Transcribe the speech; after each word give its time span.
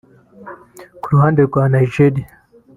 Ku 1.01 1.07
ruhande 1.13 1.39
rwa 1.47 1.63
Nigeria 1.73 2.25